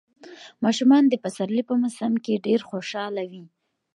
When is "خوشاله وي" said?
2.69-3.45